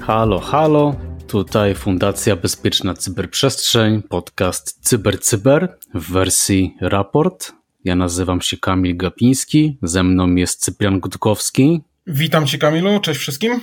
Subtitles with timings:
[0.00, 0.96] Halo, halo.
[1.28, 7.52] Tutaj Fundacja Bezpieczna Cyberprzestrzeń, podcast CyberCyber Cyber w wersji raport.
[7.84, 11.80] Ja nazywam się Kamil Gapiński, ze mną jest Cyprian Gutkowski.
[12.06, 13.60] Witam Cię Kamilu, cześć wszystkim.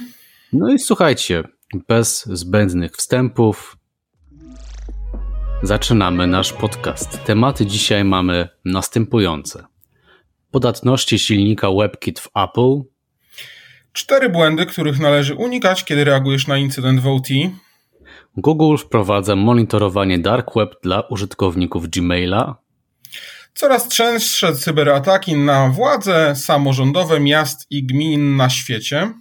[0.53, 1.43] No i słuchajcie,
[1.87, 3.77] bez zbędnych wstępów
[5.63, 7.23] zaczynamy nasz podcast.
[7.23, 9.65] Tematy dzisiaj mamy następujące.
[10.51, 12.81] Podatności silnika WebKit w Apple,
[13.93, 17.27] Cztery błędy, których należy unikać, kiedy reagujesz na incydent w OT.
[18.37, 22.55] Google wprowadza monitorowanie dark web dla użytkowników Gmaila.
[23.53, 29.13] Coraz częstsze cyberataki na władze samorządowe miast i gmin na świecie.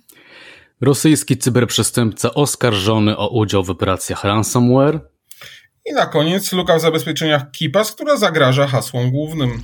[0.81, 5.10] Rosyjski cyberprzestępca oskarżony o udział w operacjach ransomware.
[5.87, 9.63] I na koniec luka w zabezpieczeniach KIPAS, która zagraża hasłom głównym.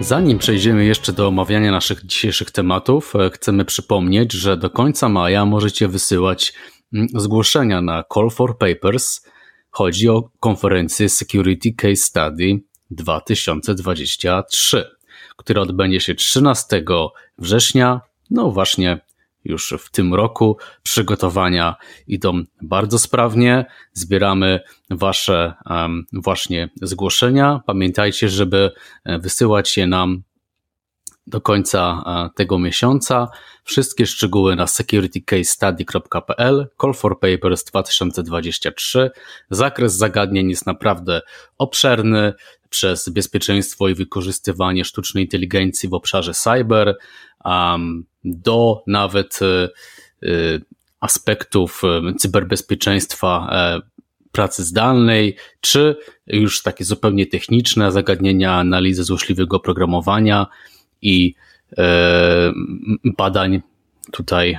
[0.00, 5.44] Zanim przejdziemy jeszcze do omawiania naszych dzisiejszych tematów, e, chcemy przypomnieć, że do końca maja
[5.44, 6.52] możecie wysyłać
[6.94, 9.26] mm, zgłoszenia na Call for Papers.
[9.70, 14.90] Chodzi o konferencję Security Case Study 2023,
[15.36, 16.84] która odbędzie się 13
[17.38, 18.00] września,
[18.30, 19.00] no właśnie
[19.44, 20.56] już w tym roku.
[20.82, 23.64] Przygotowania idą bardzo sprawnie.
[23.92, 24.60] Zbieramy
[24.90, 25.54] Wasze
[26.12, 27.60] właśnie zgłoszenia.
[27.66, 28.70] Pamiętajcie, żeby
[29.04, 30.22] e, wysyłać je nam
[31.26, 33.28] do końca e, tego miesiąca.
[33.64, 39.10] Wszystkie szczegóły na securitycasestudy.pl Call for Papers 2023.
[39.50, 41.20] Zakres zagadnień jest naprawdę
[41.58, 42.32] obszerny
[42.70, 46.96] przez bezpieczeństwo i wykorzystywanie sztucznej inteligencji w obszarze cyber
[47.44, 49.46] um, do nawet e,
[50.22, 50.28] e,
[51.00, 53.50] aspektów e, cyberbezpieczeństwa
[54.32, 60.46] pracy zdalnej, czy już takie zupełnie techniczne zagadnienia analizy złośliwego oprogramowania
[61.02, 61.34] i
[63.04, 63.62] badań
[64.12, 64.58] tutaj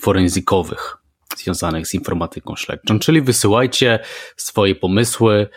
[0.00, 0.96] forenzykowych
[1.36, 2.98] związanych z informatyką śledczą.
[2.98, 3.98] Czyli wysyłajcie
[4.36, 5.48] swoje pomysły,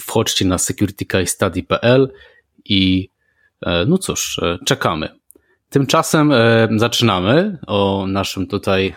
[0.00, 2.12] wchodźcie na securitycase.study.pl
[2.64, 3.08] i
[3.86, 5.21] no cóż, czekamy.
[5.72, 8.94] Tymczasem e, zaczynamy o naszym tutaj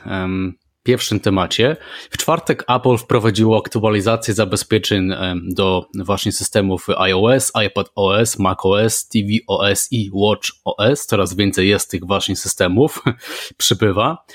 [0.83, 1.77] pierwszym temacie.
[2.09, 5.13] W czwartek Apple wprowadziło aktualizację zabezpieczeń
[5.53, 11.05] do właśnie systemów iOS, iPadOS, macOS, tvOS i watchOS.
[11.05, 13.03] Coraz więcej jest tych właśnie systemów,
[13.57, 14.25] przybywa.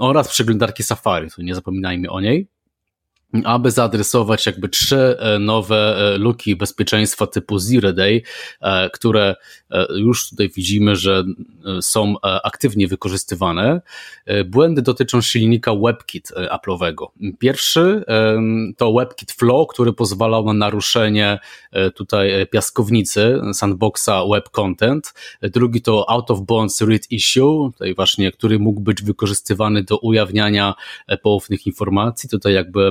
[0.00, 2.48] Oraz przeglądarki Safari, tu nie zapominajmy o niej
[3.44, 8.22] aby zaadresować jakby trzy e, nowe e, luki bezpieczeństwa typu Zero Day,
[8.60, 9.36] e, które
[9.96, 11.24] już tutaj widzimy, że
[11.80, 13.80] są aktywnie wykorzystywane.
[14.46, 17.06] Błędy dotyczą silnika WebKit Apple'owego.
[17.38, 18.04] Pierwszy
[18.76, 21.38] to WebKit Flow, który pozwalał na naruszenie
[21.94, 25.14] tutaj piaskownicy sandboxa Web Content.
[25.42, 30.74] Drugi to Out of Bounds Read Issue, tutaj właśnie, który mógł być wykorzystywany do ujawniania
[31.22, 32.28] poufnych informacji.
[32.28, 32.90] Tutaj jakby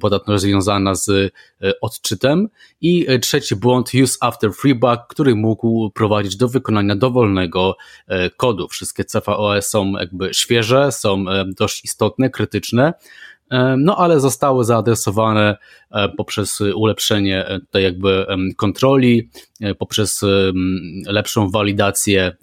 [0.00, 1.30] podatność związana z y,
[1.80, 2.48] odczytem
[2.80, 7.76] i trzeci błąd use after freeback, który mógł prowadzić do wykonania dowolnego
[8.36, 8.68] kodu.
[8.68, 11.24] Wszystkie CVOS są jakby świeże, są
[11.58, 12.94] dość istotne, krytyczne,
[13.78, 15.56] no ale zostały zaadresowane
[16.16, 18.26] poprzez ulepszenie tej jakby
[18.56, 19.30] kontroli,
[19.78, 20.24] poprzez
[21.06, 22.36] lepszą walidację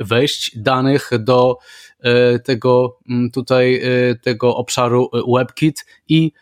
[0.00, 1.58] wejść danych do
[2.00, 2.98] E, tego
[3.32, 6.32] tutaj, e, tego obszaru e, WebKit i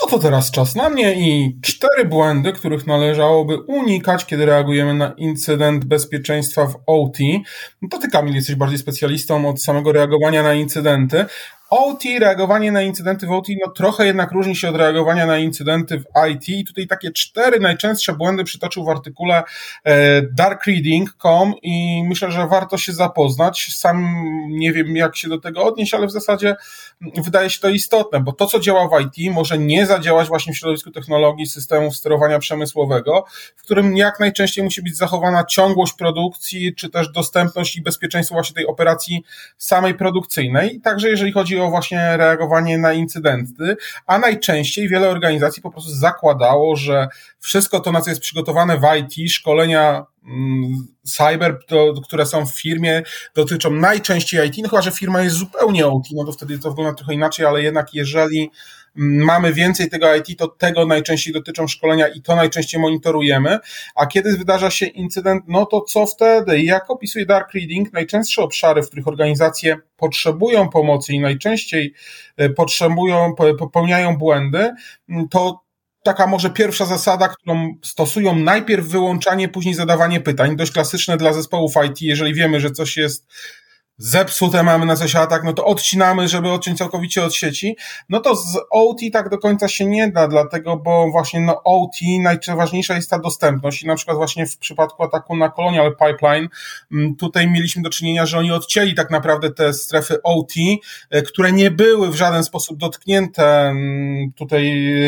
[0.00, 5.12] No to teraz czas na mnie i cztery błędy, których należałoby unikać, kiedy reagujemy na
[5.16, 7.18] incydent bezpieczeństwa w OT.
[7.82, 11.24] No to ty, Kamil, jesteś bardziej specjalistą od samego reagowania na incydenty,
[11.70, 16.00] OT, reagowanie na incydenty w OT, no trochę jednak różni się od reagowania na incydenty
[16.00, 16.48] w IT.
[16.48, 19.42] I tutaj takie cztery najczęstsze błędy przytoczył w artykule
[19.84, 23.66] e, darkreading.com i myślę, że warto się zapoznać.
[23.76, 24.14] Sam
[24.48, 26.56] nie wiem, jak się do tego odnieść, ale w zasadzie
[27.00, 30.56] wydaje się to istotne, bo to, co działa w IT, może nie zadziałać właśnie w
[30.56, 33.24] środowisku technologii systemów sterowania przemysłowego,
[33.56, 38.54] w którym jak najczęściej musi być zachowana ciągłość produkcji, czy też dostępność i bezpieczeństwo właśnie
[38.54, 39.24] tej operacji
[39.58, 40.80] samej produkcyjnej.
[40.80, 43.76] Także jeżeli chodzi o właśnie reagowanie na incydenty,
[44.06, 47.08] a najczęściej wiele organizacji po prostu zakładało, że
[47.40, 52.54] wszystko to, na co jest przygotowane w IT, szkolenia mm, cyber, to, które są w
[52.54, 53.02] firmie,
[53.34, 56.94] dotyczą najczęściej IT, no chyba, że firma jest zupełnie OT, no to wtedy to wygląda
[56.94, 58.50] trochę inaczej, ale jednak jeżeli
[58.94, 63.58] mamy więcej tego IT, to tego najczęściej dotyczą szkolenia i to najczęściej monitorujemy,
[63.94, 66.62] a kiedy wydarza się incydent, no to co wtedy?
[66.62, 71.94] Jak opisuje Dark Reading, najczęstsze obszary, w których organizacje potrzebują pomocy i najczęściej
[72.36, 74.70] e, potrzebują, popełniają błędy,
[75.30, 75.68] to
[76.02, 81.74] taka może pierwsza zasada, którą stosują najpierw wyłączanie, później zadawanie pytań, dość klasyczne dla zespołów
[81.86, 83.26] IT, jeżeli wiemy, że coś jest
[83.98, 87.76] zepsute mamy na coś atak, no to odcinamy, żeby odciąć całkowicie od sieci.
[88.08, 91.96] No to z OT tak do końca się nie da, dlatego, bo właśnie no OT
[92.20, 96.48] najważniejsza jest ta dostępność i na przykład właśnie w przypadku ataku na Colonial Pipeline
[96.92, 100.52] mm, tutaj mieliśmy do czynienia, że oni odcięli tak naprawdę te strefy OT,
[101.10, 104.66] e, które nie były w żaden sposób dotknięte mm, tutaj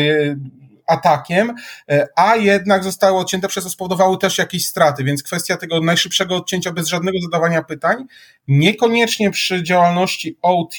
[0.09, 1.55] e, atakiem,
[1.89, 6.35] e, a jednak zostały odcięte, przez co spowodowały też jakieś straty, więc kwestia tego najszybszego
[6.35, 8.05] odcięcia bez żadnego zadawania pytań,
[8.47, 10.75] niekoniecznie przy działalności OT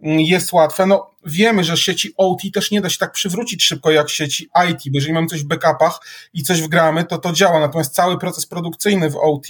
[0.00, 0.86] mm, jest łatwe.
[0.86, 4.78] No, wiemy, że sieci OT też nie da się tak przywrócić szybko jak sieci IT,
[4.78, 6.00] bo jeżeli mamy coś w backupach
[6.34, 7.60] i coś wgramy, to to działa.
[7.60, 9.46] Natomiast cały proces produkcyjny w OT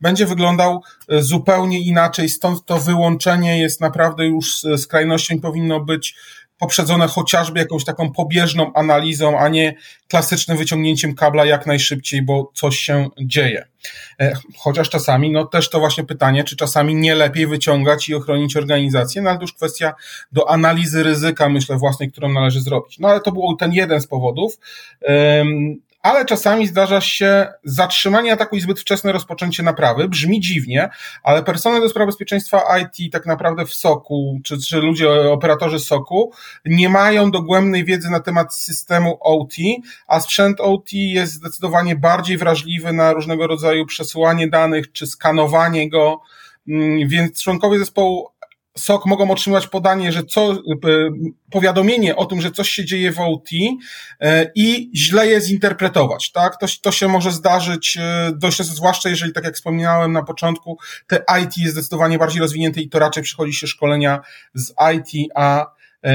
[0.00, 2.28] będzie wyglądał e, zupełnie inaczej.
[2.28, 6.16] Stąd to wyłączenie jest naprawdę już skrajnością i powinno być
[6.64, 9.74] poprzedzone chociażby jakąś taką pobieżną analizą, a nie
[10.08, 13.66] klasycznym wyciągnięciem kabla jak najszybciej, bo coś się dzieje.
[14.20, 18.56] E, chociaż czasami, no też to właśnie pytanie, czy czasami nie lepiej wyciągać i ochronić
[18.56, 19.94] organizację, no ale to już kwestia
[20.32, 22.98] do analizy ryzyka, myślę, własnej, którą należy zrobić.
[22.98, 24.58] No ale to był ten jeden z powodów
[26.04, 30.08] ale czasami zdarza się zatrzymanie ataku i zbyt wczesne rozpoczęcie naprawy.
[30.08, 30.88] Brzmi dziwnie,
[31.22, 36.32] ale personel do spraw bezpieczeństwa IT tak naprawdę w SOKU, czy, czy ludzie, operatorzy SOKU
[36.64, 39.54] nie mają dogłębnej wiedzy na temat systemu OT,
[40.06, 46.20] a sprzęt OT jest zdecydowanie bardziej wrażliwy na różnego rodzaju przesyłanie danych, czy skanowanie go,
[46.68, 48.28] mm, więc członkowie zespołu
[48.78, 50.56] SOK mogą otrzymywać podanie, że co, e,
[51.50, 53.48] powiadomienie o tym, że coś się dzieje w OT
[54.20, 56.56] e, i źle je zinterpretować, tak?
[56.56, 61.24] To, to się może zdarzyć e, dość zwłaszcza jeżeli, tak jak wspominałem na początku, te
[61.42, 64.20] IT jest zdecydowanie bardziej rozwinięte i to raczej przychodzi się szkolenia
[64.54, 65.66] z IT, a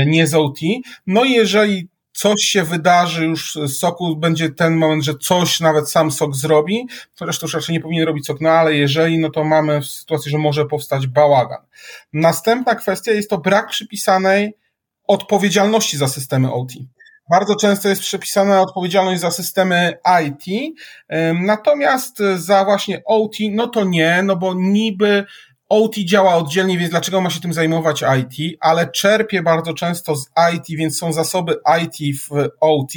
[0.06, 0.60] nie z OT.
[1.08, 1.90] No i jeżeli
[2.20, 6.88] coś się wydarzy już z soku, będzie ten moment, że coś nawet sam sok zrobi,
[7.16, 10.38] to już raczej nie powinien robić sok, no ale jeżeli, no to mamy sytuację, że
[10.38, 11.62] może powstać bałagan.
[12.14, 14.54] Następna kwestia jest to brak przypisanej
[15.08, 16.72] odpowiedzialności za systemy OT.
[17.30, 20.76] Bardzo często jest przypisana odpowiedzialność za systemy IT,
[21.42, 25.26] natomiast za właśnie OT, no to nie, no bo niby
[25.70, 30.30] OT działa oddzielnie, więc dlaczego ma się tym zajmować IT, ale czerpie bardzo często z
[30.56, 32.92] IT, więc są zasoby IT w OT.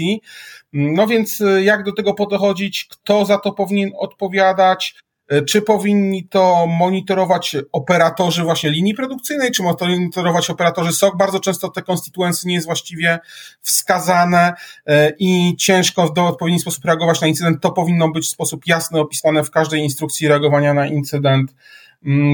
[0.72, 4.94] No więc y, jak do tego podchodzić, kto za to powinien odpowiadać,
[5.32, 11.16] y, czy powinni to monitorować operatorzy właśnie linii produkcyjnej, czy monitorować operatorzy SOC?
[11.18, 13.18] Bardzo często te konstytuencje nie jest właściwie
[13.60, 17.62] wskazane y, i ciężko w odpowiedni sposób reagować na incydent.
[17.62, 21.54] To powinno być w sposób jasny opisane w każdej instrukcji reagowania na incydent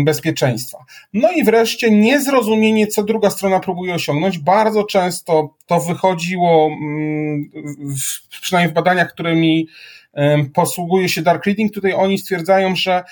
[0.04, 0.78] bezpieczeństwa.
[1.12, 4.38] No i wreszcie niezrozumienie, co druga strona próbuje osiągnąć.
[4.38, 7.50] Bardzo często to wychodziło, mm,
[8.40, 9.68] przynajmniej w badaniach, którymi
[10.54, 11.74] posługuje się Dark Reading.
[11.74, 13.04] Tutaj oni stwierdzają, że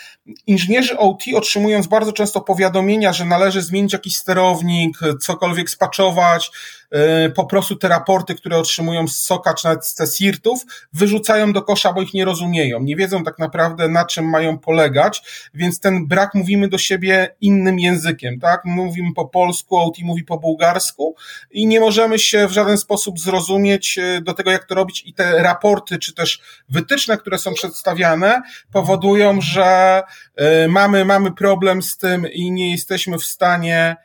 [0.46, 6.50] inżynierzy OT otrzymując bardzo często powiadomienia, że należy zmienić jakiś sterownik, cokolwiek spaczować,
[6.90, 11.62] E, po prostu te raporty, które otrzymują z SOKA czy nawet z CSIRT-ów, wyrzucają do
[11.62, 12.80] kosza, bo ich nie rozumieją.
[12.80, 15.22] Nie wiedzą tak naprawdę, na czym mają polegać,
[15.54, 18.60] więc ten brak mówimy do siebie innym językiem, tak?
[18.64, 21.16] Mówimy po polsku, OT mówi po bułgarsku
[21.50, 25.14] i nie możemy się w żaden sposób zrozumieć e, do tego, jak to robić i
[25.14, 26.85] te raporty, czy też wytyczne,
[27.16, 30.02] które są przedstawiane, powodują, że
[30.36, 33.96] e, mamy, mamy problem z tym i nie jesteśmy w stanie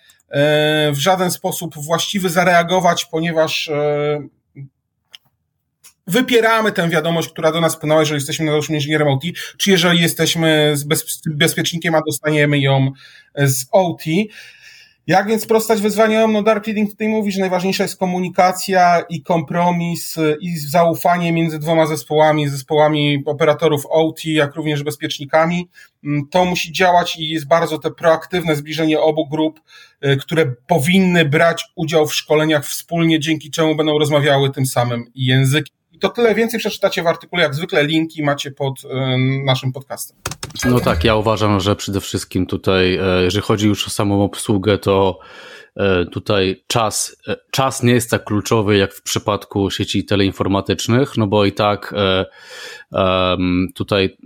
[0.91, 4.21] w żaden sposób właściwy zareagować, ponieważ e,
[6.07, 9.21] wypieramy tę wiadomość, która do nas wpłynęła, jeżeli jesteśmy naszym inżynierem OT,
[9.57, 10.85] czy jeżeli jesteśmy z
[11.25, 12.91] bezpiecznikiem, a dostaniemy ją
[13.35, 14.03] z OT.
[15.07, 16.33] Jak więc sprostać wyzwaniom?
[16.33, 21.87] No Dark Reading tutaj mówi, że najważniejsza jest komunikacja i kompromis i zaufanie między dwoma
[21.87, 25.69] zespołami, zespołami operatorów OT, jak również bezpiecznikami.
[26.03, 29.59] Mm, to musi działać i jest bardzo te proaktywne zbliżenie obu grup,
[30.05, 35.80] y, które powinny brać udział w szkoleniach wspólnie, dzięki czemu będą rozmawiały tym samym językiem.
[36.01, 38.81] To tyle więcej przeczytacie w artykule, jak zwykle linki macie pod
[39.45, 40.17] naszym podcastem.
[40.65, 44.77] No tak, ja uważam, że przede wszystkim tutaj, e, jeżeli chodzi już o samą obsługę,
[44.77, 45.19] to
[46.11, 51.45] tutaj czas, e, czas nie jest tak kluczowy jak w przypadku sieci teleinformatycznych, no bo
[51.45, 51.93] i tak
[53.75, 54.17] tutaj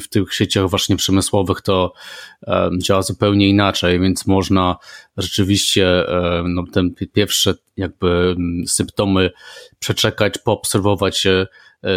[0.00, 1.92] w tych sieciach właśnie przemysłowych to
[2.78, 4.76] działa zupełnie inaczej, więc można
[5.16, 6.04] rzeczywiście
[6.44, 6.82] no, te
[7.12, 9.30] pierwsze jakby symptomy
[9.78, 11.46] przeczekać, poobserwować E,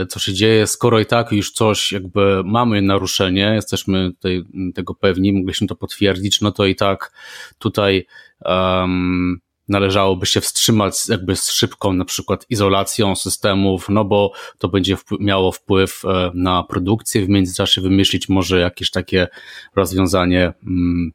[0.10, 4.44] co się dzieje, skoro i tak już coś jakby mamy naruszenie, jesteśmy tutaj
[4.76, 7.12] tego pewni, mogliśmy to potwierdzić, no to i tak
[7.60, 8.06] tutaj
[8.46, 14.98] um, należałoby się wstrzymać jakby z szybką na przykład izolacją systemów, no bo to będzie
[14.98, 19.28] wpł miało wpływ e, na produkcję, w międzyczasie wymyślić może jakieś takie
[19.76, 21.12] rozwiązanie um,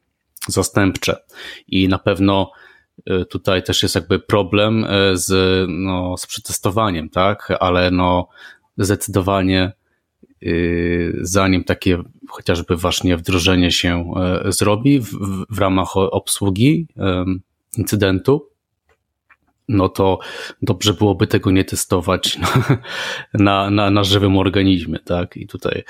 [0.47, 1.17] zastępcze.
[1.67, 2.51] I na pewno
[3.05, 8.27] e, tutaj też jest jakby problem z, no, z przetestowaniem, tak, ale no
[8.79, 9.71] zdecydowanie
[10.43, 14.13] y, zanim takie chociażby właśnie wdrożenie się
[14.45, 15.09] e, zrobi w,
[15.49, 16.87] w ramach obsługi
[17.77, 18.49] incydentu,
[19.69, 20.19] no to
[20.61, 22.39] dobrze byłoby tego nie testować
[23.33, 25.37] na, na, na żywym organizmie, tak?
[25.37, 25.83] I tutaj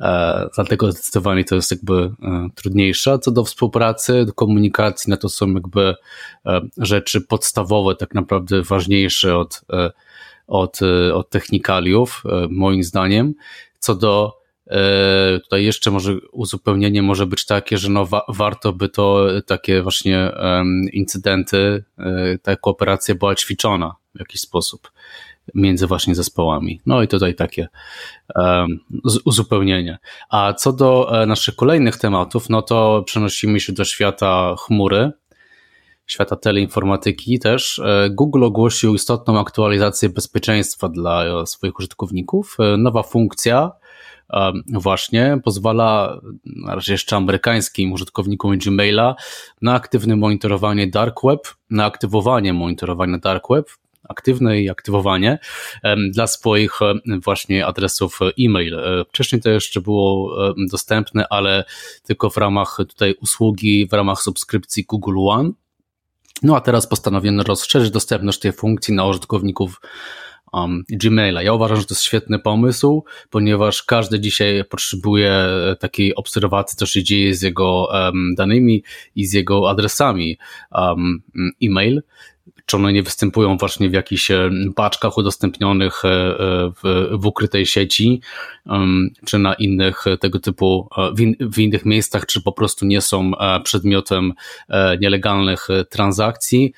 [0.00, 3.18] e, dlatego zdecydowanie to jest jakby e, trudniejsze.
[3.18, 5.94] Co do współpracy, do komunikacji, no to są jakby
[6.46, 9.90] e, rzeczy podstawowe, tak naprawdę ważniejsze od e,
[10.46, 13.34] od, e, od technikaliów, e, moim zdaniem.
[13.78, 14.32] Co do
[14.66, 19.82] e, Tutaj jeszcze może uzupełnienie może być takie, że no wa warto by to takie
[19.82, 21.84] właśnie um, incydenty,
[22.42, 24.90] ta kooperacja była ćwiczona w jakiś sposób
[25.54, 26.80] między właśnie zespołami.
[26.86, 27.68] No i tutaj takie
[28.34, 28.80] um,
[29.24, 29.98] uzupełnienie.
[30.30, 35.12] A co do naszych kolejnych tematów, no to przenosimy się do świata chmury
[36.06, 42.56] świata teleinformatyki też, e, Google ogłosił istotną aktualizację bezpieczeństwa dla swoich użytkowników.
[42.60, 43.72] E, nowa funkcja
[44.32, 49.14] e, właśnie pozwala na razie jeszcze amerykańskim użytkownikom Gmaila
[49.62, 53.70] na aktywne monitorowanie dark web, na aktywowanie monitorowania dark web,
[54.08, 55.38] aktywne i aktywowanie
[56.10, 56.78] dla swoich
[57.22, 58.76] właśnie adresów e-mail.
[59.08, 60.36] Wcześniej to jeszcze było
[60.70, 61.64] dostępne, ale
[62.02, 65.50] tylko w ramach tutaj usługi, w ramach subskrypcji Google One.
[66.42, 69.80] No a teraz postanowiono rozszerzyć dostępność tej funkcji na użytkowników
[70.52, 71.42] um, Gmaila.
[71.42, 75.46] Ja uważam, że to jest świetny pomysł, ponieważ każdy dzisiaj potrzebuje
[75.80, 78.84] takiej obserwacji, co się dzieje z jego um, danymi
[79.16, 80.38] i z jego adresami
[80.72, 81.22] um,
[81.62, 82.02] e-mail
[82.66, 86.36] czy one nie występują właśnie w jakichś e, paczkach udostępnionych e, e,
[86.82, 88.20] w, w ukrytej sieci,
[89.24, 93.30] czy na innych tego typu, w, in, w innych miejscach, czy po prostu nie są
[93.64, 94.32] przedmiotem
[95.00, 96.72] nielegalnych transakcji.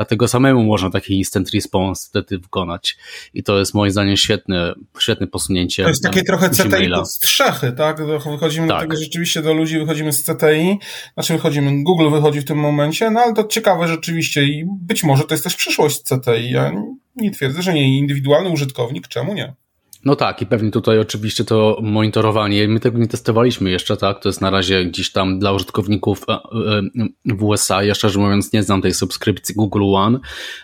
[0.00, 2.96] Dlatego samemu można taki instant response wtedy wykonać.
[3.34, 5.82] I to jest moim zdaniem świetne, świetne posunięcie.
[5.82, 8.06] To jest takie trochę CTI pod strzechy, tak?
[8.06, 8.76] Wychodzimy tak.
[8.76, 10.78] do tego rzeczywiście do ludzi, wychodzimy z CTI,
[11.14, 15.24] znaczy wychodzimy, Google wychodzi w tym momencie, no ale to ciekawe rzeczywiście i być może
[15.24, 16.50] to jest też przyszłość CTI.
[16.50, 16.72] Ja
[17.16, 19.54] nie twierdzę, że nie indywidualny użytkownik, czemu nie?
[20.04, 24.22] No tak, i pewnie tutaj oczywiście to monitorowanie, my tego nie testowaliśmy jeszcze, tak?
[24.22, 26.82] To jest na razie gdzieś tam dla użytkowników e, e,
[27.24, 27.82] w USA.
[27.82, 30.18] Ja szczerze mówiąc nie znam tej subskrypcji Google One,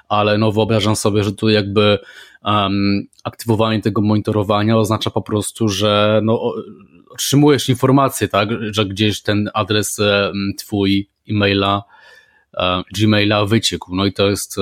[0.09, 1.99] ale no wyobrażam sobie, że tu jakby
[2.45, 6.55] um, aktywowanie tego monitorowania oznacza po prostu, że no,
[7.11, 8.49] otrzymujesz informację, tak?
[8.71, 11.83] Że gdzieś ten adres um, twój e-maila,
[12.95, 13.97] Gmaila wyciekł.
[13.97, 14.57] No i to jest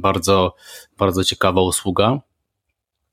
[0.00, 0.54] bardzo,
[0.98, 2.20] bardzo ciekawa usługa.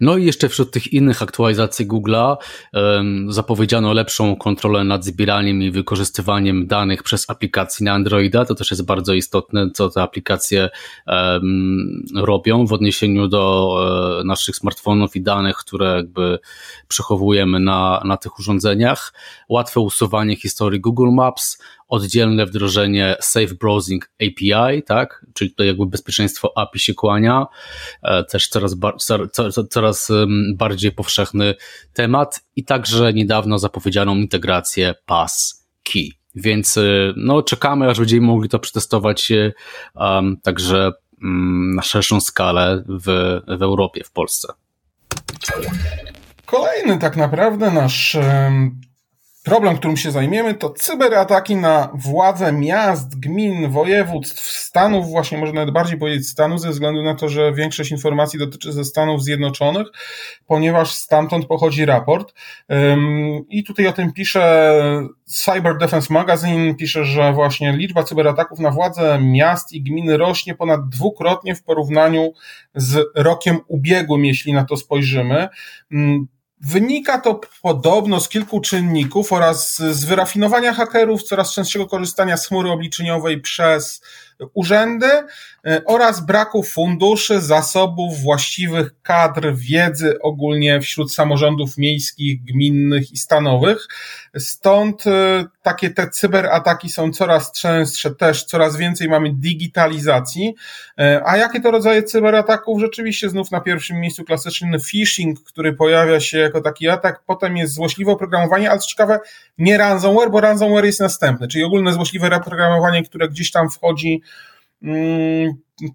[0.00, 2.36] No i jeszcze wśród tych innych aktualizacji Google'a
[2.72, 8.44] um, zapowiedziano lepszą kontrolę nad zbieraniem i wykorzystywaniem danych przez aplikacje na Androida.
[8.44, 10.68] To też jest bardzo istotne, co te aplikacje
[11.06, 13.74] um, robią w odniesieniu do
[14.18, 16.38] um, naszych smartfonów i danych, które jakby
[16.88, 19.12] przechowujemy na, na tych urządzeniach.
[19.48, 21.58] Łatwe usuwanie historii Google Maps,
[21.90, 25.26] oddzielne wdrożenie Safe Browsing API, tak?
[25.34, 27.46] Czyli to jakby bezpieczeństwo API się kłania.
[28.02, 28.76] E, też coraz,
[29.30, 29.89] coraz, coraz
[30.54, 31.54] bardziej powszechny
[31.92, 36.10] temat i także niedawno zapowiedzianą integrację Pass Key.
[36.34, 39.32] Więc y, no, czekamy, aż będziemy mogli to przetestować
[39.94, 40.92] um, także
[41.22, 44.52] um, na szerszą skalę w, w Europie, w Polsce.
[46.46, 48.16] Kolejny tak naprawdę nasz
[49.44, 55.70] problem, którym się zajmiemy, to cyberataki na władze miast, gmin, województw, Stanów, właśnie może nawet
[55.70, 59.86] bardziej powiedzieć Stanów, ze względu na to, że większość informacji dotyczy ze Stanów Zjednoczonych,
[60.46, 62.34] ponieważ stamtąd pochodzi raport.
[63.48, 64.72] I tutaj o tym pisze
[65.24, 70.88] Cyber Defense Magazine, pisze, że właśnie liczba cyberataków na władze miast i gminy rośnie ponad
[70.88, 72.32] dwukrotnie w porównaniu
[72.74, 75.48] z rokiem ubiegłym, jeśli na to spojrzymy.
[76.60, 82.70] Wynika to podobno z kilku czynników oraz z wyrafinowania hakerów, coraz częstszego korzystania z chmury
[82.70, 84.02] obliczeniowej przez
[84.54, 85.06] urzędy
[85.66, 93.88] e, oraz braku funduszy, zasobów, właściwych kadr, wiedzy ogólnie wśród samorządów miejskich, gminnych i stanowych.
[94.38, 100.54] Stąd e, takie te cyberataki są coraz częstsze, też coraz więcej mamy digitalizacji.
[100.98, 102.80] E, a jakie to rodzaje cyberataków?
[102.80, 107.74] Rzeczywiście znów na pierwszym miejscu klasyczny phishing, który pojawia się jako taki atak, potem jest
[107.74, 109.20] złośliwe oprogramowanie, ale co ciekawe,
[109.58, 114.22] nie ransomware, bo ransomware jest następny, czyli ogólne złośliwe oprogramowanie, które gdzieś tam wchodzi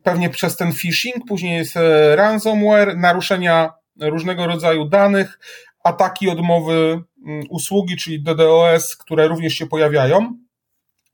[0.03, 1.75] pewnie przez ten phishing, później jest
[2.15, 5.39] ransomware, naruszenia różnego rodzaju danych,
[5.83, 10.37] ataki odmowy mm, usługi, czyli DDoS, które również się pojawiają.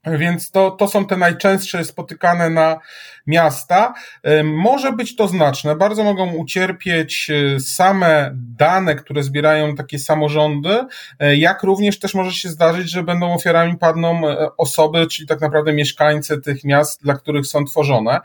[0.05, 2.79] Więc to, to są te najczęstsze spotykane na
[3.27, 3.93] miasta.
[4.43, 5.75] Może być to znaczne.
[5.75, 10.86] Bardzo mogą ucierpieć e, same dane, które zbierają takie samorządy,
[11.20, 15.41] e, jak również też może się zdarzyć, że będą ofiarami padną e, osoby, czyli tak
[15.41, 18.20] naprawdę mieszkańcy tych miast, dla których są tworzone.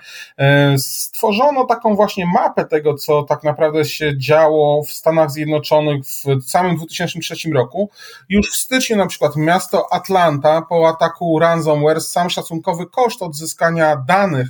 [0.78, 6.76] Stworzono taką właśnie mapę tego, co tak naprawdę się działo w Stanach Zjednoczonych w samym
[6.76, 7.90] 2003 roku.
[8.28, 14.48] Już w styczniu na przykład miasto Atlanta po ataku ransomware sam szacunkowy koszt odzyskania danych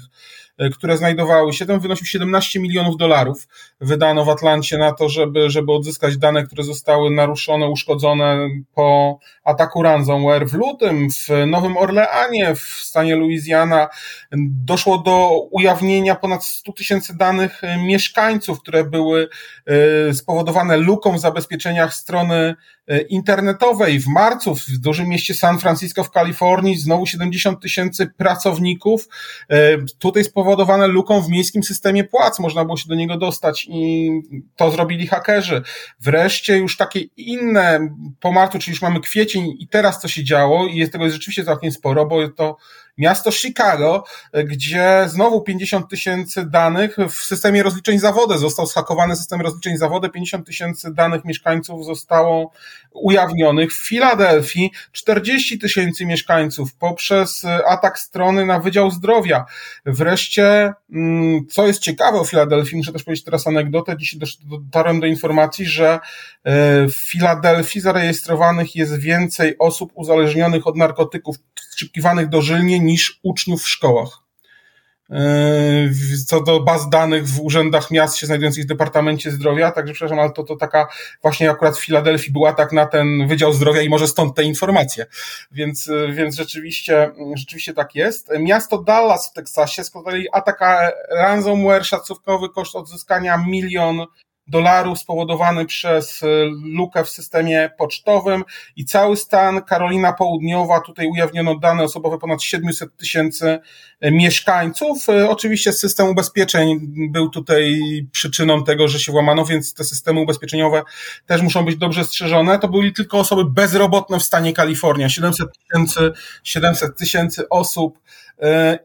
[0.73, 3.49] które znajdowały się tam, wynosił 17 milionów dolarów.
[3.81, 9.83] Wydano w Atlancie na to, żeby, żeby odzyskać dane, które zostały naruszone, uszkodzone po ataku
[9.83, 10.49] ransomware.
[10.49, 13.89] W lutym w Nowym Orleanie, w stanie Louisiana,
[14.49, 19.29] doszło do ujawnienia ponad 100 tysięcy danych mieszkańców, które były
[19.67, 22.55] e, spowodowane luką w zabezpieczeniach strony
[22.89, 24.01] E, internetowej.
[24.01, 29.09] W marcu w dużym mieście San Francisco w Kalifornii znowu 70 tysięcy pracowników.
[29.51, 32.39] E, tutaj spowodowane luką w miejskim systemie płac.
[32.39, 34.11] Można było się do niego dostać i
[34.57, 35.63] to zrobili hakerzy.
[36.01, 40.67] Wreszcie już takie inne po marcu, czyli już mamy kwiecień i teraz co się działo
[40.67, 42.57] i jest tego rzeczywiście całkiem sporo, bo to
[42.99, 44.05] Miasto Chicago,
[44.45, 50.47] gdzie znowu 50 tysięcy danych w systemie rozliczeń zawody został schakowany system rozliczeń zawody, 50
[50.47, 52.53] tysięcy danych mieszkańców zostało
[52.93, 53.73] ujawnionych.
[53.73, 59.45] W Filadelfii 40 tysięcy mieszkańców poprzez atak strony na Wydział Zdrowia.
[59.87, 65.07] Wreszcie, mm, co jest ciekawe o Filadelfii, muszę też powiedzieć teraz anegdotę, dzisiaj dotarłem do
[65.07, 65.99] informacji, że e,
[66.89, 71.37] w Filadelfii zarejestrowanych jest więcej osób uzależnionych od narkotyków
[71.77, 74.27] skrzypkiwanych dożylnie niż uczniów w szkołach.
[75.11, 75.91] E,
[76.27, 80.33] co do baz danych w urzędach miast się znajdujących w Departamencie Zdrowia, także przepraszam, ale
[80.33, 80.89] to, to taka
[81.23, 85.07] właśnie akurat w Filadelfii była tak na ten Wydział Zdrowia i może stąd te informacje.
[85.51, 88.29] Więc, więc rzeczywiście, rzeczywiście tak jest.
[88.41, 94.07] Miasto Dallas w Teksasie z kolei ataka ransomware, szacunkowy koszt odzyskania milion
[94.49, 96.27] dolarów spowodowany przez e,
[96.65, 98.45] lukę w systemie pocztowym
[98.77, 103.59] i cały stan Karolina Południowa, tutaj ujawniono dane osobowe ponad 700 tysięcy
[104.01, 105.09] e, mieszkańców.
[105.09, 106.79] E, oczywiście system ubezpieczeń
[107.11, 107.81] był tutaj
[108.13, 110.83] przyczyną tego, że się włamano, więc te systemy ubezpieczeniowe
[111.27, 112.59] też muszą być dobrze strzeżone.
[112.59, 116.13] To byli tylko osoby bezrobotne w stanie Kalifornia, 700 tysięcy,
[116.45, 117.99] 700 tysięcy osób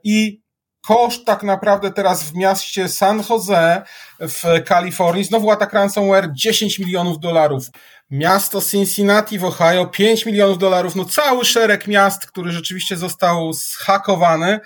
[0.04, 0.42] i
[0.82, 3.82] koszt tak naprawdę teraz w mieście San Jose
[4.22, 7.64] w Kalifornii, znowu atak ransomware 10 milionów dolarów.
[8.12, 14.60] Miasto Cincinnati w Ohio 5 milionów dolarów, no cały szereg miast, który rzeczywiście został zhakowany.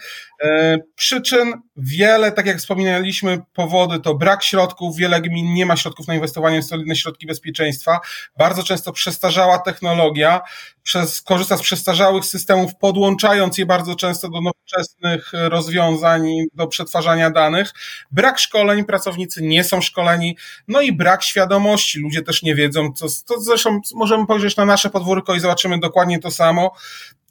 [0.44, 6.08] E, przyczyn wiele, tak jak wspominaliśmy, powody to brak środków, wiele gmin nie ma środków
[6.08, 8.00] na inwestowanie w solidne środki bezpieczeństwa,
[8.38, 10.42] bardzo często przestarzała technologia,
[10.84, 17.72] przez, korzysta z przestarzałych systemów, podłączając je bardzo często do nowoczesnych rozwiązań, do przetwarzania danych,
[18.12, 23.06] brak szkoleń, pracownicy nie są szkoleni, no i brak świadomości, ludzie też nie wiedzą, co,
[23.28, 26.72] to zresztą możemy spojrzeć na nasze podwórko i zobaczymy dokładnie to samo,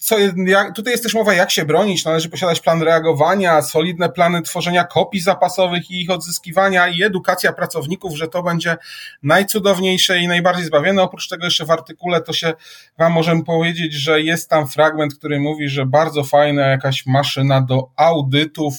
[0.04, 2.04] co, jak, tutaj jest też mowa, jak się bronić.
[2.04, 8.16] Należy posiadać plan reagowania, solidne plany tworzenia kopii zapasowych i ich odzyskiwania i edukacja pracowników,
[8.16, 8.76] że to będzie
[9.22, 11.02] najcudowniejsze i najbardziej zbawienne.
[11.02, 12.52] Oprócz tego jeszcze w artykule to się
[12.98, 17.90] Wam możemy powiedzieć, że jest tam fragment, który mówi, że bardzo fajna jakaś maszyna do
[17.96, 18.74] audytów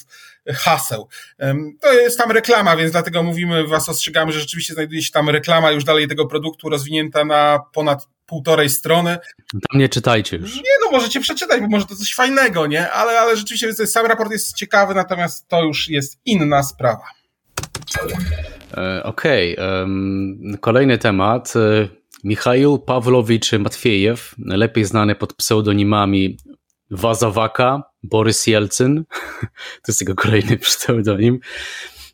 [0.53, 1.07] haseł.
[1.79, 5.71] To jest tam reklama, więc dlatego mówimy, was ostrzegamy, że rzeczywiście znajduje się tam reklama
[5.71, 9.17] już dalej tego produktu rozwinięta na ponad półtorej strony.
[9.51, 10.55] Tam nie czytajcie już.
[10.55, 12.91] Nie, no możecie przeczytać, bo może to coś fajnego, nie?
[12.91, 17.03] Ale, ale rzeczywiście sam raport jest ciekawy, natomiast to już jest inna sprawa.
[18.77, 20.57] E, okej, okay.
[20.61, 21.53] kolejny temat.
[21.55, 21.87] E,
[22.23, 26.37] Michał Pawlowicz Matwiejew, lepiej znany pod pseudonimami
[26.91, 29.03] Wazawaka, Borys Jelcyn,
[29.83, 31.39] to jest jego kolejny pseudonim,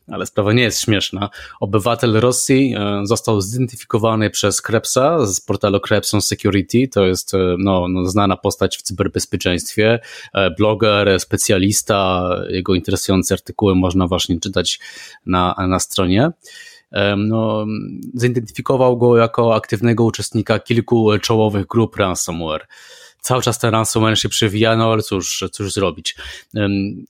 [0.08, 1.30] ale sprawa nie jest śmieszna.
[1.60, 6.88] Obywatel Rosji e, został zidentyfikowany przez Krebsa z portalu Krebs on Security.
[6.88, 10.00] To jest e, no, no, znana postać w cyberbezpieczeństwie,
[10.34, 12.28] e, bloger, specjalista.
[12.48, 14.80] Jego interesujące artykuły można właśnie czytać
[15.26, 16.30] na, na stronie
[17.16, 17.66] no,
[18.14, 22.66] zidentyfikował go jako aktywnego uczestnika kilku czołowych grup ransomware
[23.22, 26.16] cały czas ten ransomware się przewija, no ale cóż, cóż zrobić.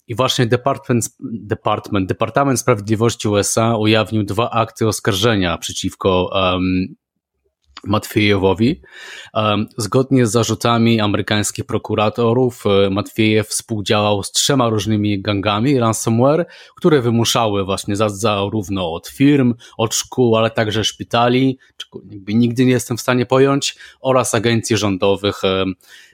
[0.07, 6.94] I właśnie Department, Department, Departament Sprawiedliwości USA ujawnił dwa akty oskarżenia przeciwko um,
[7.84, 8.80] Matwiejewowi.
[9.76, 17.64] Zgodnie z zarzutami amerykańskich prokuratorów, e, Matwiejew współdziałał z trzema różnymi gangami ransomware, które wymuszały
[17.64, 21.58] właśnie zarówno od firm, od szkół, ale także szpitali,
[22.28, 25.64] nigdy nie jestem w stanie pojąć, oraz agencji rządowych e,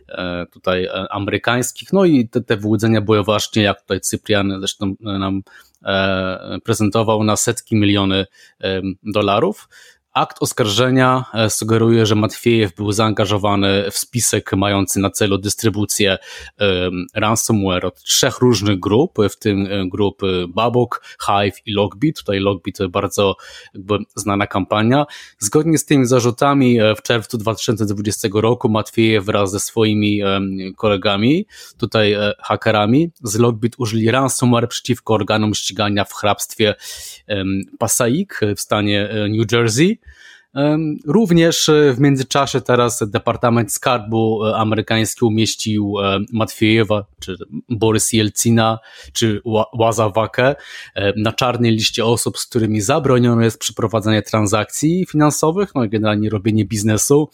[0.08, 1.92] e, tutaj amerykańskich.
[1.92, 5.42] No i te, te wyłudzenia były właśnie, jak tutaj Cyprian zresztą nam
[6.64, 8.26] prezentował, na setki miliony
[9.02, 9.68] dolarów.
[10.18, 16.18] Akt oskarżenia e, sugeruje, że Matwiejew był zaangażowany w spisek mający na celu dystrybucję
[17.14, 22.18] ransomware od trzech różnych grup, w tym e, grupy Babok, Hive i Logbit.
[22.18, 23.36] Tutaj Logbit bardzo
[23.74, 25.06] jakby znana kampania.
[25.38, 30.20] Zgodnie z tymi zarzutami e, w czerwcu 2020 roku Matwiejew wraz ze swoimi
[30.76, 31.46] kolegami,
[31.78, 36.74] tutaj hakerami z Logbit użyli ransomware przeciwko organom ścigania w hrabstwie
[37.78, 39.98] Passaic w stanie New Jersey.
[41.06, 47.36] Również e, w międzyczasie teraz Departament Skarbu e, amerykański umieścił e, Matwiejewa, czy
[47.68, 48.78] Borys Jelcina,
[49.12, 49.40] czy
[49.78, 50.54] Łazawakę
[51.16, 56.64] na czarnej liście osób, z którymi zabroniono jest przeprowadzanie transakcji finansowych, no i generalnie robienie
[56.64, 57.30] biznesu.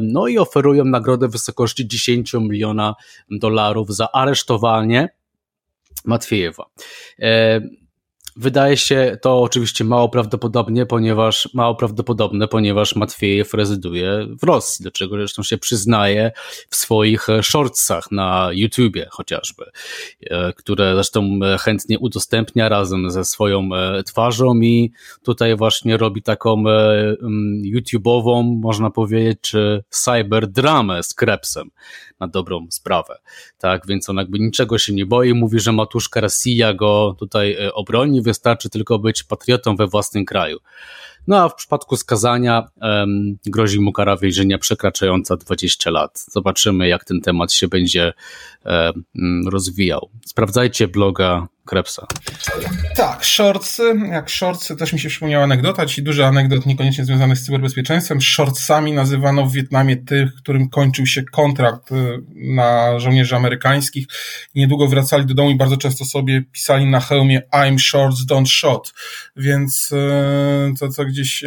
[0.00, 2.94] No i oferują nagrodę w wysokości 10 miliona
[3.30, 5.08] dolarów za aresztowanie
[6.04, 6.64] Matwiejewa.
[8.36, 14.90] Wydaje się to oczywiście mało prawdopodobnie, ponieważ mało prawdopodobne, ponieważ Matwiejew rezyduje w Rosji, do
[14.90, 16.32] czego zresztą się przyznaje
[16.68, 19.64] w swoich shortsach na YouTubie chociażby,
[20.20, 24.92] e, które zresztą chętnie udostępnia razem ze swoją e, twarzą i
[25.22, 27.16] tutaj właśnie robi taką e,
[27.74, 29.52] YouTube'ową, można powiedzieć,
[29.90, 31.70] cyberdramę z Krebsem
[32.20, 33.18] na dobrą sprawę.
[33.58, 38.22] Tak, więc on jakby niczego się nie boi, mówi, że matuszka Rosja go tutaj obroni,
[38.22, 40.58] wystarczy tylko być patriotą we własnym kraju.
[41.26, 46.24] No a w przypadku skazania um, grozi mu kara więzienia przekraczająca 20 lat.
[46.30, 48.12] Zobaczymy, jak ten temat się będzie
[48.64, 50.10] um, rozwijał.
[50.26, 52.06] Sprawdzajcie bloga Krebsa.
[52.96, 57.44] Tak, shortsy, jak shortsy, też mi się przypomniała anegdota, ci duży anegdot niekoniecznie związany z
[57.44, 58.20] cyberbezpieczeństwem.
[58.20, 64.06] Shortsami nazywano w Wietnamie tych, którym kończył się kontrakt y, na żołnierzy amerykańskich.
[64.54, 68.92] Niedługo wracali do domu i bardzo często sobie pisali na hełmie I'm shorts, don't shot.
[69.36, 71.44] Więc y, to, co gdzieś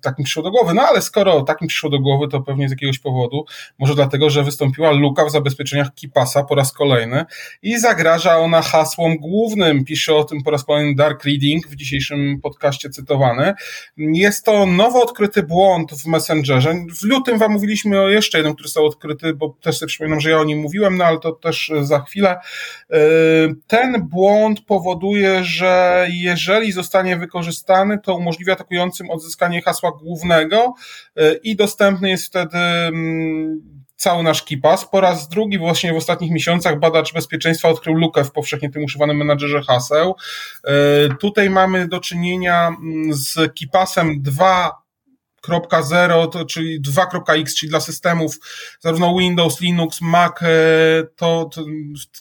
[0.00, 0.74] tak mi przyszło do głowy.
[0.74, 3.44] No ale skoro tak mi przyszło do głowy, to pewnie z jakiegoś powodu.
[3.78, 7.24] Może dlatego, że wystąpiła luka w zabezpieczeniach Kipasa po raz kolejny
[7.62, 11.76] i zagraża ona hasłom głównym głównym, pisze o tym po raz kolejny Dark Reading, w
[11.76, 13.54] dzisiejszym podcaście cytowany.
[13.96, 16.74] Jest to nowo odkryty błąd w Messengerze.
[17.00, 20.30] W lutym wam mówiliśmy o jeszcze jednym, który został odkryty, bo też sobie przypominam, że
[20.30, 22.36] ja o nim mówiłem, no ale to też za chwilę.
[22.90, 22.98] Yy,
[23.66, 30.74] ten błąd powoduje, że jeżeli zostanie wykorzystany, to umożliwia atakującym odzyskanie hasła głównego
[31.16, 34.84] yy, i dostępny jest wtedy mm, cały nasz KIPAS.
[34.84, 39.16] Po raz drugi właśnie w ostatnich miesiącach badacz bezpieczeństwa odkrył lukę w powszechnie tym używanym
[39.16, 40.14] menadżerze haseł.
[40.64, 40.72] E,
[41.20, 44.87] tutaj mamy do czynienia mm, z KIPASem 2
[45.48, 48.36] 2.0, czyli 2.x, czyli dla systemów
[48.80, 50.46] zarówno Windows, Linux, Mac, e,
[51.16, 51.64] to, to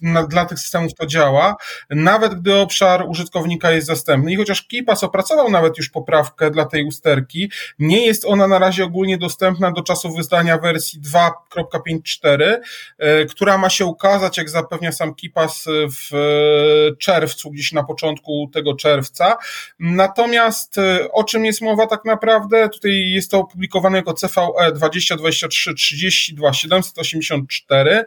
[0.02, 1.56] na, dla tych systemów to działa,
[1.90, 4.32] nawet gdy obszar użytkownika jest zastępny.
[4.32, 8.84] I chociaż KeePass opracował nawet już poprawkę dla tej usterki, nie jest ona na razie
[8.84, 12.58] ogólnie dostępna do czasu wydania wersji 2.5.4,
[12.98, 16.18] e, która ma się ukazać, jak zapewnia sam KeePass w
[17.00, 19.38] czerwcu, gdzieś na początku tego czerwca.
[19.80, 22.70] Natomiast e, o czym jest mowa tak naprawdę?
[22.70, 28.06] Tutaj jest to opublikowane jako CVE 2023 32 784.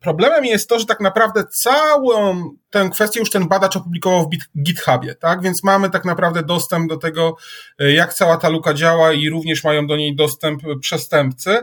[0.00, 5.14] Problemem jest to, że tak naprawdę całą tę kwestię już ten badacz opublikował w GitHubie,
[5.14, 5.42] tak?
[5.42, 7.36] Więc mamy tak naprawdę dostęp do tego,
[7.78, 11.58] jak cała ta luka działa i również mają do niej dostęp przestępcy.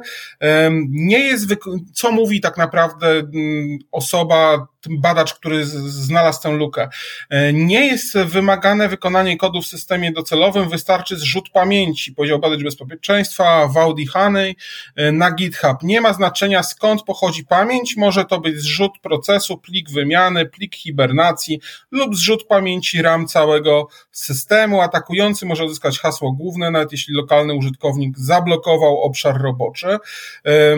[0.89, 1.45] Nie jest,
[1.93, 6.89] co mówi tak naprawdę mm, osoba, badacz, który znalazł tę lukę.
[7.29, 13.67] E, nie jest wymagane wykonanie kodu w systemie docelowym, wystarczy zrzut pamięci, powiedział badacz bezpieczeństwa
[13.67, 14.55] Vaudi Honey
[14.95, 15.83] e, na GitHub.
[15.83, 21.59] Nie ma znaczenia skąd pochodzi pamięć, może to być zrzut procesu, plik wymiany, plik hibernacji
[21.91, 24.81] lub zrzut pamięci RAM całego systemu.
[24.81, 29.97] Atakujący może uzyskać hasło główne, nawet jeśli lokalny użytkownik zablokował obszar roboczy.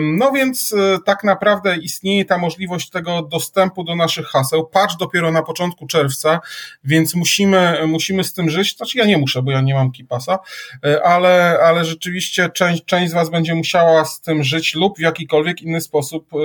[0.00, 4.66] No więc tak naprawdę istnieje ta możliwość tego dostępu do naszych haseł.
[4.66, 6.40] Patch dopiero na początku czerwca,
[6.84, 8.76] więc musimy, musimy z tym żyć.
[8.76, 10.38] Znaczy ja nie muszę, bo ja nie mam kipasa,
[10.84, 15.00] e, ale, ale rzeczywiście część, część z Was będzie musiała z tym żyć lub w
[15.00, 16.36] jakikolwiek inny sposób e,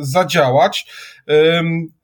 [0.00, 0.86] zadziałać.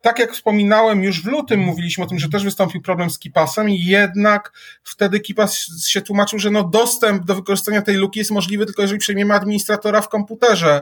[0.01, 3.71] Tak jak wspominałem, już w lutym mówiliśmy o tym, że też wystąpił problem z Kipasem
[3.71, 8.67] i jednak wtedy Kipas się tłumaczył, że no dostęp do wykorzystania tej luki jest możliwy
[8.67, 10.81] tylko jeżeli przejmiemy administratora w komputerze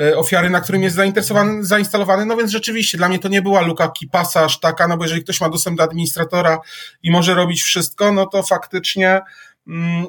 [0.00, 2.26] E, ofiary, na którym jest zainteresowany, zainstalowany.
[2.26, 5.22] No więc rzeczywiście dla mnie to nie była luka kipasa aż taka, no bo jeżeli
[5.22, 6.58] ktoś ma dostęp do administratora
[7.02, 9.20] i może robić wszystko, no to faktycznie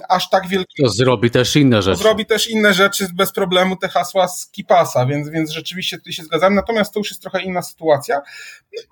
[0.09, 0.83] aż tak wielki.
[0.83, 2.01] To zrobi też inne rzeczy.
[2.01, 6.23] zrobi też inne rzeczy bez problemu te hasła z Kipasa, więc, więc rzeczywiście tutaj się
[6.23, 6.55] zgadzam.
[6.55, 8.21] Natomiast to już jest trochę inna sytuacja.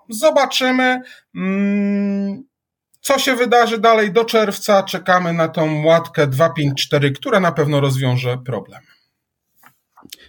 [0.09, 1.01] Zobaczymy.
[1.35, 2.43] Mm,
[3.01, 4.83] co się wydarzy dalej do czerwca?
[4.83, 8.81] Czekamy na tą łatkę 254, która na pewno rozwiąże problem.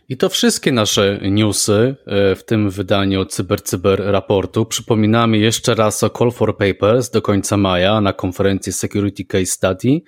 [0.09, 4.67] I to wszystkie nasze newsy e, w tym wydaniu Cyber Cyber raportu.
[4.67, 10.01] Przypominamy jeszcze raz o Call for Papers do końca maja na konferencji Security Case Study.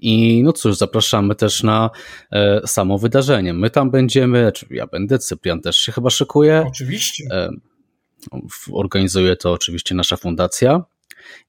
[0.00, 1.90] I no cóż, zapraszamy też na
[2.32, 3.54] e, samo wydarzenie.
[3.54, 6.64] My tam będziemy, czy ja będę, Cyprian też się chyba szykuje.
[6.68, 7.24] Oczywiście.
[7.30, 7.50] E,
[8.72, 10.84] organizuje to oczywiście nasza fundacja.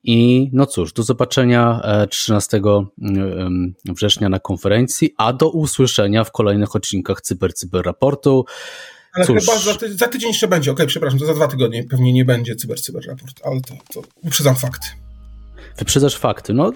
[0.04, 6.32] I no cóż, do zobaczenia 13 e, mm, września na konferencji, a do usłyszenia w
[6.32, 8.46] kolejnych odcinkach Cyber Cyber Raportu.
[9.14, 9.40] Ale Cóż.
[9.40, 10.72] chyba za, ty za, tydzień jeszcze będzie.
[10.72, 13.74] Okej, okay, przepraszam, to za dwa tygodnie pewnie nie będzie Cyber Cyber Raport, ale to,
[13.94, 14.88] to uprzedzam fakty.
[15.78, 16.72] Wyprzedzasz fakty, no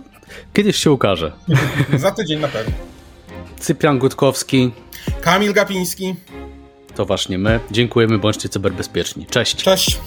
[0.54, 1.32] kiedyś się ukaże.
[1.98, 2.74] za tydzień na pewno.
[3.60, 4.72] Cyprian Gutkowski.
[5.22, 6.16] Kamil Gapiński.
[6.96, 7.60] To właśnie my.
[7.72, 9.26] Dziękujemy, bądźcie cyberbezpieczni.
[9.26, 9.56] Cześć.
[9.56, 10.00] Cześć.